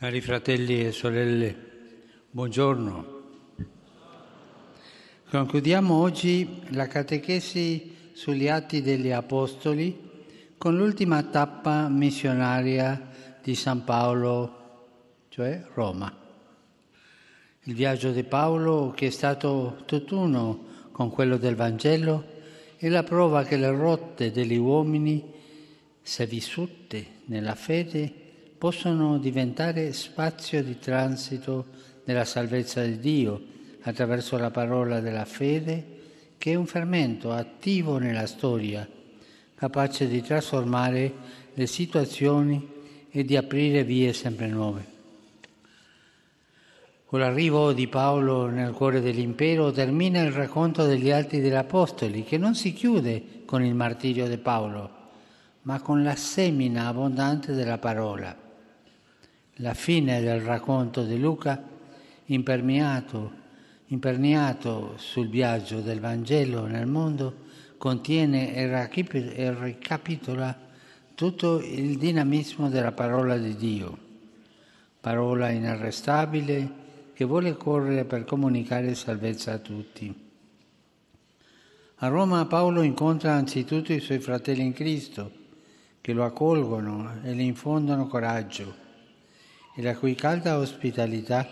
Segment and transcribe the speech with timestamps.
[0.00, 1.56] Cari fratelli e sorelle,
[2.30, 3.22] buongiorno.
[5.28, 9.98] Concludiamo oggi la catechesi sugli atti degli Apostoli
[10.56, 13.10] con l'ultima tappa missionaria
[13.42, 14.86] di San Paolo,
[15.30, 16.16] cioè Roma.
[17.64, 22.24] Il viaggio di Paolo, che è stato tutt'uno con quello del Vangelo,
[22.76, 25.24] è la prova che le rotte degli uomini,
[26.00, 28.26] se vissute nella fede,
[28.58, 31.66] possono diventare spazio di transito
[32.04, 33.40] della salvezza di Dio
[33.82, 35.96] attraverso la parola della fede,
[36.36, 38.86] che è un fermento attivo nella storia,
[39.54, 41.12] capace di trasformare
[41.54, 42.68] le situazioni
[43.10, 44.96] e di aprire vie sempre nuove.
[47.06, 52.36] Con l'arrivo di Paolo nel cuore dell'impero termina il racconto degli atti degli Apostoli, che
[52.36, 54.90] non si chiude con il martirio di Paolo,
[55.62, 58.47] ma con la semina abbondante della parola.
[59.60, 61.60] La fine del racconto di Luca,
[62.26, 63.32] impermeato,
[63.86, 70.56] imperniato sul viaggio del Vangelo nel mondo, contiene e ricapitola
[71.12, 73.98] tutto il dinamismo della parola di Dio,
[75.00, 80.26] parola inarrestabile, che vuole correre per comunicare salvezza a tutti.
[81.96, 85.32] A Roma Paolo incontra anzitutto i suoi fratelli in Cristo,
[86.00, 88.86] che lo accolgono e le infondono coraggio,
[89.78, 91.46] e la cui calda ospitalità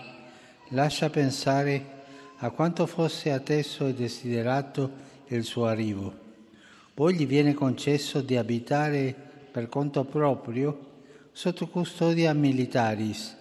[0.70, 1.94] lascia pensare
[2.38, 4.90] a quanto fosse atteso e desiderato
[5.28, 6.12] il suo arrivo.
[6.92, 9.14] Poi gli viene concesso di abitare
[9.48, 10.94] per conto proprio
[11.30, 13.36] sotto custodia militaris,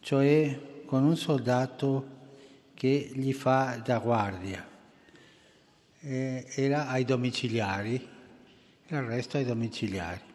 [0.00, 2.08] cioè con un soldato
[2.74, 4.66] che gli fa da guardia.
[6.00, 8.08] Eh, era ai domiciliari,
[8.88, 10.33] il resto ai domiciliari.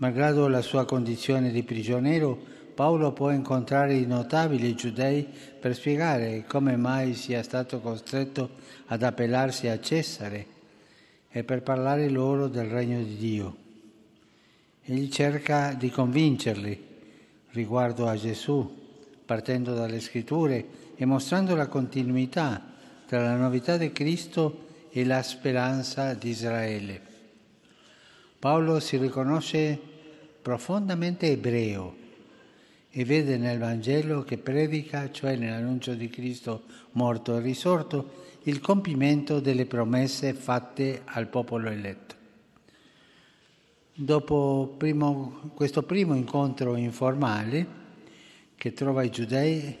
[0.00, 2.34] Malgrado la sua condizione di prigioniero,
[2.74, 5.28] Paolo può incontrare i notabili giudei
[5.60, 8.48] per spiegare come mai sia stato costretto
[8.86, 10.46] ad appellarsi a Cesare
[11.28, 13.56] e per parlare loro del regno di Dio.
[14.84, 16.82] Egli cerca di convincerli
[17.50, 18.78] riguardo a Gesù
[19.26, 20.66] partendo dalle scritture
[20.96, 22.72] e mostrando la continuità
[23.04, 27.08] tra la novità di Cristo e la speranza di Israele.
[28.38, 29.88] Paolo si riconosce
[30.42, 31.96] profondamente ebreo
[32.90, 39.38] e vede nel Vangelo che predica, cioè nell'annuncio di Cristo morto e risorto, il compimento
[39.38, 42.14] delle promesse fatte al popolo eletto.
[43.94, 47.78] Dopo primo, questo primo incontro informale,
[48.56, 49.76] che trova i giudei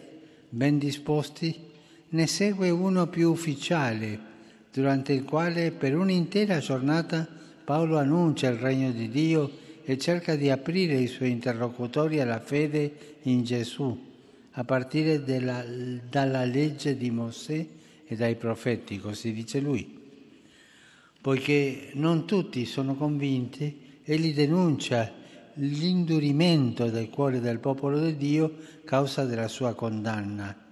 [0.48, 1.68] ben disposti,
[2.10, 4.28] ne segue uno più ufficiale,
[4.72, 7.26] durante il quale per un'intera giornata
[7.64, 9.50] Paolo annuncia il regno di Dio
[9.84, 14.08] e cerca di aprire i suoi interlocutori alla fede in Gesù,
[14.52, 15.64] a partire della,
[16.08, 17.66] dalla legge di Mosè
[18.06, 19.98] e dai profeti, così dice lui.
[21.20, 25.12] Poiché non tutti sono convinti, egli denuncia
[25.54, 30.68] l'indurimento del cuore del popolo di Dio causa della sua condanna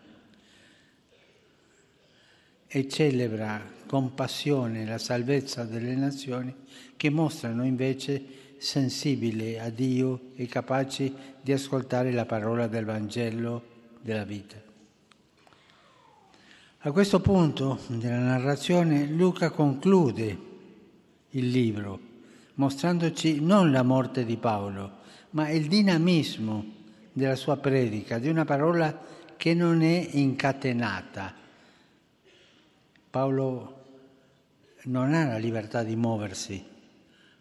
[2.66, 6.54] e celebra con passione la salvezza delle nazioni
[6.96, 8.22] che mostrano invece
[8.58, 13.62] sensibili a Dio e capaci di ascoltare la parola del Vangelo
[14.00, 14.56] della vita.
[16.82, 20.38] A questo punto della narrazione Luca conclude
[21.30, 22.06] il libro
[22.54, 24.98] mostrandoci non la morte di Paolo,
[25.30, 26.76] ma il dinamismo
[27.12, 31.34] della sua predica, di una parola che non è incatenata.
[33.10, 33.84] Paolo
[34.84, 36.64] non ha la libertà di muoversi,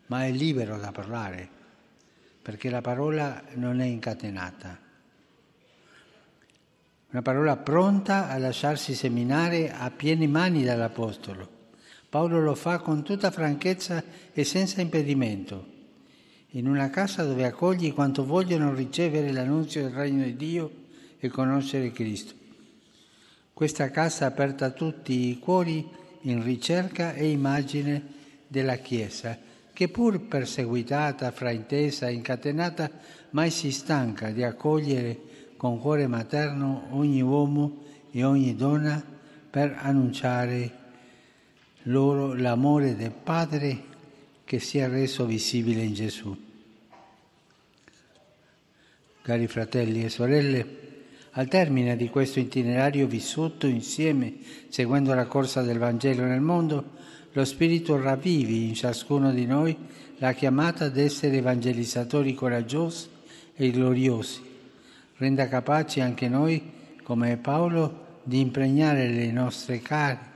[0.08, 1.48] ma è libero da parlare,
[2.42, 4.80] perché la parola non è incatenata.
[7.10, 11.56] Una parola pronta a lasciarsi seminare a piene mani dall'Apostolo
[12.10, 14.02] Paolo lo fa con tutta franchezza
[14.32, 15.66] e senza impedimento,
[16.52, 20.72] in una casa dove accoglie quanto vogliono ricevere l'annunzio del regno di Dio
[21.20, 22.34] e conoscere Cristo.
[23.52, 25.86] Questa casa aperta a tutti i cuori
[26.22, 28.02] in ricerca e immagine
[28.48, 29.38] della Chiesa,
[29.78, 32.90] che pur perseguitata, fraintesa, incatenata,
[33.30, 35.20] mai si stanca di accogliere
[35.56, 39.00] con cuore materno ogni uomo e ogni donna
[39.48, 40.72] per annunciare
[41.84, 43.84] loro l'amore del Padre
[44.46, 46.36] che si è reso visibile in Gesù.
[49.22, 50.66] Cari fratelli e sorelle,
[51.34, 54.38] al termine di questo itinerario vissuto insieme,
[54.70, 56.96] seguendo la corsa del Vangelo nel mondo,
[57.38, 59.78] lo Spirito ravvivi in ciascuno di noi
[60.18, 63.10] la chiamata ad essere evangelizzatori coraggiosi
[63.54, 64.42] e gloriosi.
[65.18, 66.60] Renda capaci anche noi,
[67.04, 70.32] come Paolo, di impregnare le nostre carne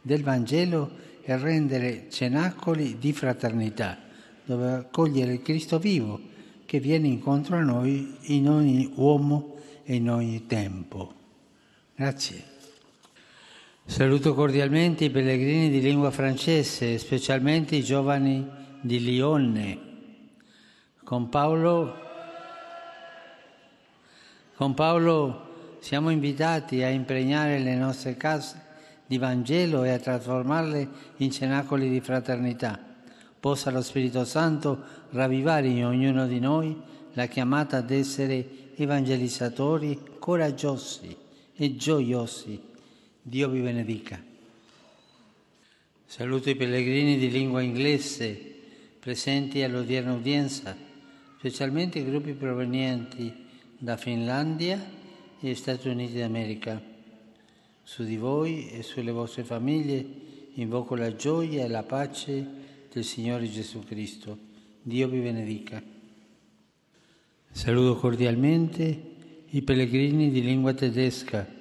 [0.00, 0.88] del Vangelo
[1.20, 3.98] e rendere cenacoli di fraternità,
[4.44, 6.20] dove accogliere il Cristo vivo
[6.64, 11.12] che viene incontro a noi in ogni uomo e in ogni tempo.
[11.96, 12.49] Grazie.
[13.84, 18.48] Saluto cordialmente i pellegrini di lingua francese, specialmente i giovani
[18.80, 19.78] di Lione.
[21.02, 21.96] Con Paolo,
[24.54, 28.62] con Paolo siamo invitati a impregnare le nostre case
[29.06, 32.78] di Vangelo e a trasformarle in cenacoli di fraternità.
[33.40, 36.80] Possa lo Spirito Santo ravvivare in ognuno di noi
[37.14, 41.16] la chiamata ad essere evangelizzatori coraggiosi
[41.56, 42.68] e gioiosi.
[43.22, 44.18] Dio vi benedica.
[46.06, 48.34] Saluto i pellegrini di lingua inglese
[48.98, 50.74] presenti all'odierna udienza,
[51.36, 53.30] specialmente i gruppi provenienti
[53.76, 54.82] da Finlandia
[55.38, 56.82] e Stati Uniti d'America.
[57.82, 60.02] Su di voi e sulle vostre famiglie
[60.54, 62.46] invoco la gioia e la pace
[62.90, 64.38] del Signore Gesù Cristo.
[64.80, 65.82] Dio vi benedica.
[67.50, 69.02] Saluto cordialmente
[69.50, 71.58] i pellegrini di lingua tedesca.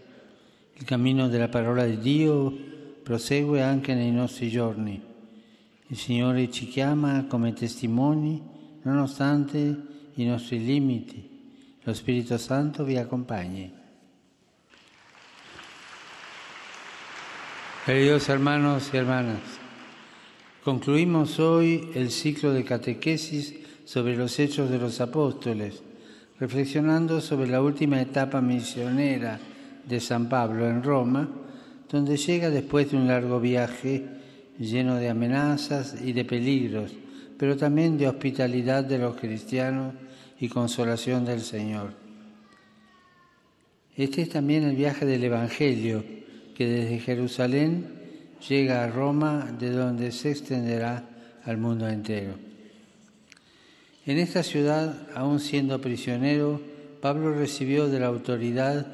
[0.79, 2.57] Il cammino della parola di Dio
[3.03, 5.03] prosegue anche nei nostri giorni.
[5.87, 8.41] Il Signore ci chiama come testimoni
[8.83, 9.57] nonostante
[10.13, 11.27] i nostri limiti.
[11.83, 13.73] Lo Spirito Santo vi accompagni.
[17.83, 19.41] Queridos hermanos y hermanas,
[20.63, 23.53] concluimos hoy el ciclo de catequesis
[23.83, 25.83] sobre los hechos de los apóstoles,
[26.37, 29.39] reflexionando sobre la última etapa misionera
[29.89, 31.27] de San Pablo en Roma,
[31.89, 34.05] donde llega después de un largo viaje
[34.59, 36.91] lleno de amenazas y de peligros,
[37.37, 39.95] pero también de hospitalidad de los cristianos
[40.39, 41.93] y consolación del Señor.
[43.95, 46.03] Este es también el viaje del Evangelio
[46.55, 47.87] que desde Jerusalén
[48.47, 51.03] llega a Roma, de donde se extenderá
[51.43, 52.35] al mundo entero.
[54.05, 56.61] En esta ciudad, aún siendo prisionero,
[57.01, 58.87] Pablo recibió de la autoridad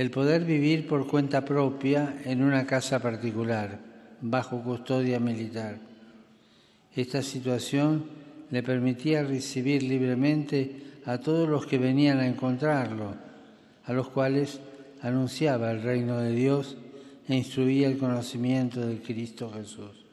[0.00, 3.78] el poder vivir por cuenta propia en una casa particular,
[4.22, 5.76] bajo custodia militar.
[6.96, 8.04] Esta situación
[8.50, 13.14] le permitía recibir libremente a todos los que venían a encontrarlo,
[13.84, 14.60] a los cuales
[15.02, 16.78] anunciaba el reino de Dios
[17.28, 20.06] e instruía el conocimiento de Cristo Jesús.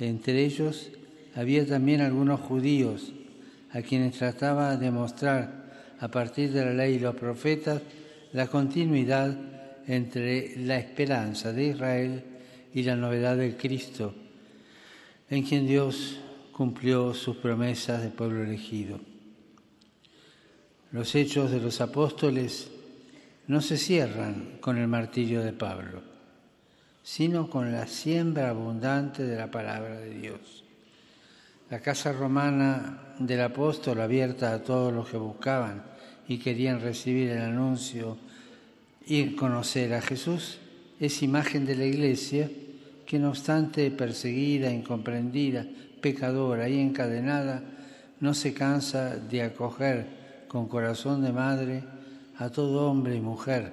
[0.00, 0.90] Entre ellos
[1.36, 3.12] había también algunos judíos
[3.70, 7.82] a quienes trataba de mostrar a partir de la ley y los profetas
[8.36, 9.34] la continuidad
[9.86, 12.22] entre la esperanza de Israel
[12.74, 14.14] y la novedad del Cristo,
[15.30, 16.18] en quien Dios
[16.52, 19.00] cumplió sus promesas de pueblo elegido.
[20.92, 22.70] Los hechos de los apóstoles
[23.46, 26.02] no se cierran con el martillo de Pablo,
[27.02, 30.62] sino con la siembra abundante de la palabra de Dios.
[31.70, 35.84] La casa romana del apóstol, abierta a todos los que buscaban
[36.28, 38.25] y querían recibir el anuncio
[39.06, 40.58] y conocer a Jesús,
[40.98, 42.50] es imagen de la iglesia
[43.06, 45.64] que no obstante perseguida, incomprendida,
[46.00, 47.62] pecadora y encadenada,
[48.18, 50.06] no se cansa de acoger
[50.48, 51.84] con corazón de madre
[52.38, 53.72] a todo hombre y mujer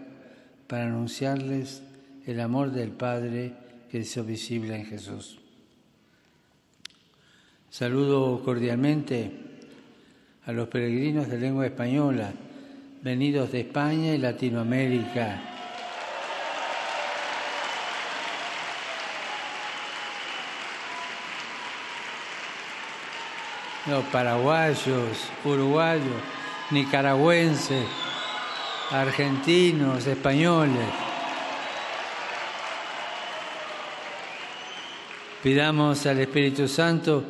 [0.68, 1.82] para anunciarles
[2.25, 3.54] el amor del Padre
[3.90, 5.40] que es visible en Jesús.
[7.70, 9.32] Saludo cordialmente
[10.46, 12.34] a los peregrinos de lengua española
[13.04, 15.42] venidos de España y Latinoamérica.
[23.90, 26.06] Los paraguayos, uruguayos,
[26.72, 27.86] nicaragüenses,
[28.90, 30.88] argentinos, españoles.
[35.44, 37.26] Pidamos al Espíritu Santo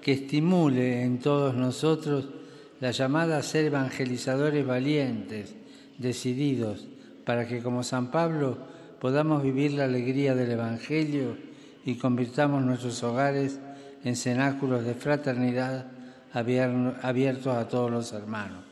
[0.00, 2.37] que estimule en todos nosotros
[2.80, 5.54] la llamada a ser evangelizadores valientes,
[5.98, 6.88] decididos,
[7.24, 8.58] para que como San Pablo
[9.00, 11.36] podamos vivir la alegría del Evangelio
[11.84, 13.58] y convirtamos nuestros hogares
[14.04, 15.86] en cenáculos de fraternidad
[16.32, 18.64] abiertos a todos los hermanos.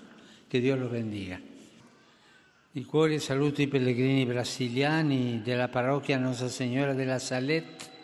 [0.49, 1.41] Que Dios los bendiga.
[2.77, 7.96] Di cuore saluto i pellegrini brasiliani della parrocchia Nostra Signora della Salette.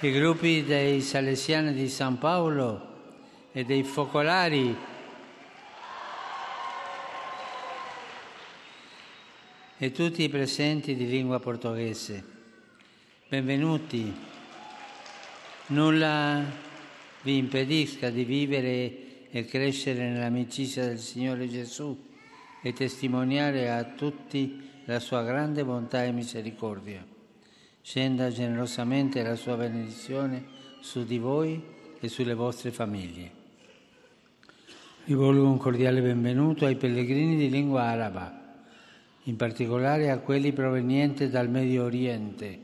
[0.00, 4.76] I gruppi dei Salesiani di San Paolo e dei Focolari.
[9.76, 12.24] E tutti i presenti di lingua portoghese.
[13.28, 14.14] Benvenuti.
[15.66, 16.44] Nulla
[17.22, 22.06] vi impedisca di vivere e crescere nell'amicizia del Signore Gesù
[22.62, 27.16] e testimoniare a tutti la sua grande bontà e misericordia.
[27.88, 30.44] Scenda generosamente la sua benedizione
[30.80, 31.58] su di voi
[31.98, 33.30] e sulle vostre famiglie.
[35.04, 38.58] Rivolgo un cordiale benvenuto ai pellegrini di lingua araba,
[39.22, 42.58] in particolare a quelli provenienti dal Medio Oriente.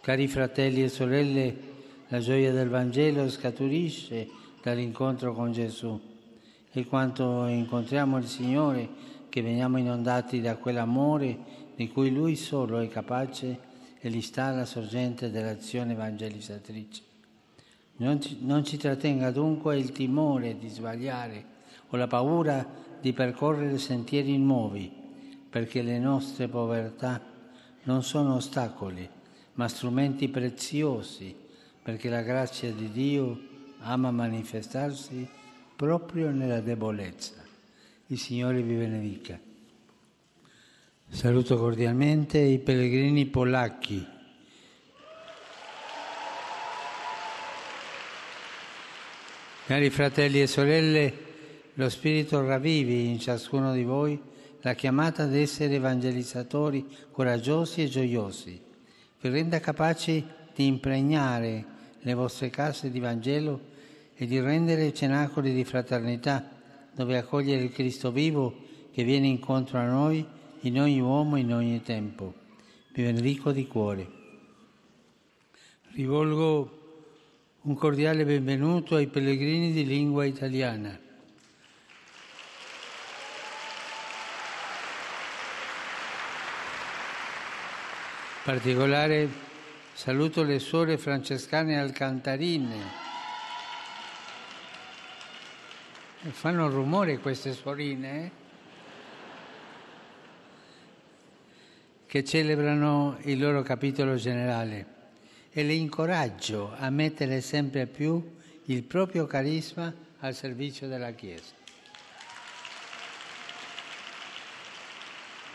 [0.00, 1.56] Cari fratelli e sorelle,
[2.08, 4.28] la gioia del Vangelo scaturisce
[4.60, 6.00] dall'incontro con Gesù
[6.72, 8.88] e quanto incontriamo il Signore,
[9.28, 11.38] che veniamo inondati da quell'amore
[11.76, 13.70] di cui Lui solo è capace
[14.04, 17.02] e gli sta alla sorgente dell'azione evangelizzatrice.
[17.98, 21.44] Non ci, non ci trattenga dunque il timore di sbagliare
[21.86, 22.66] o la paura
[23.00, 24.92] di percorrere sentieri nuovi,
[25.48, 27.20] perché le nostre povertà
[27.84, 29.08] non sono ostacoli,
[29.54, 31.32] ma strumenti preziosi,
[31.80, 33.40] perché la grazia di Dio
[33.82, 35.28] ama manifestarsi
[35.76, 37.34] proprio nella debolezza.
[38.08, 39.51] Il Signore vi benedica.
[41.14, 44.04] Saluto cordialmente i pellegrini polacchi.
[49.66, 51.14] Cari fratelli e sorelle,
[51.74, 54.18] lo Spirito ravvivi in ciascuno di voi
[54.62, 58.58] la chiamata ad essere evangelizzatori coraggiosi e gioiosi,
[59.20, 61.64] vi renda capaci di impregnare
[62.00, 63.60] le vostre case di Vangelo
[64.14, 66.48] e di rendere cenacoli di fraternità
[66.90, 68.56] dove accogliere il Cristo vivo
[68.90, 72.34] che viene incontro a noi in ogni uomo e in ogni tempo.
[72.92, 74.10] Vi benedico di cuore.
[75.92, 76.80] Rivolgo
[77.62, 80.98] un cordiale benvenuto ai pellegrini di lingua italiana.
[88.44, 89.28] Particolare
[89.92, 93.00] saluto le suore francescane alcantarine
[96.30, 98.41] Fanno rumore queste suorine eh?
[102.12, 104.86] Che celebrano il loro capitolo generale
[105.50, 111.54] e le incoraggio a mettere sempre più il proprio carisma al servizio della Chiesa.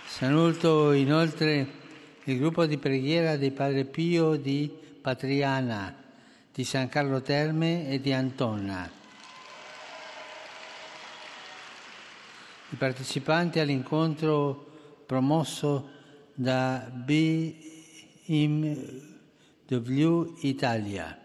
[0.08, 1.68] Saluto inoltre
[2.24, 4.68] il gruppo di preghiera di Padre Pio di
[5.00, 5.96] Patriana,
[6.52, 8.90] di San Carlo Terme e di Antona
[12.70, 14.66] i partecipanti all'incontro
[15.06, 15.92] promosso
[16.40, 17.56] da BMW
[20.42, 21.20] Italia,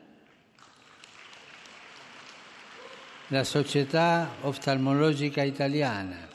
[3.27, 6.27] la Società Oftalmologica Italiana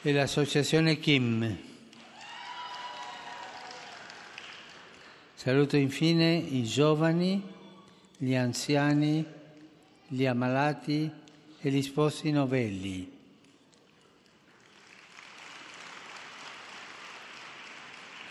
[0.00, 1.58] e l'Associazione Kim.
[5.34, 7.46] Saluto infine i giovani,
[8.16, 9.22] gli anziani,
[10.06, 11.10] gli ammalati
[11.60, 13.13] e gli sposi novelli.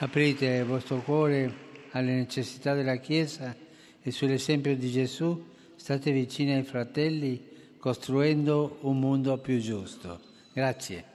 [0.03, 1.53] Aprite il vostro cuore
[1.91, 3.55] alle necessità della Chiesa
[4.01, 5.45] e sull'esempio di Gesù
[5.77, 7.41] state vicini ai fratelli
[7.77, 10.19] costruendo un mondo più giusto.
[10.51, 11.13] Grazie.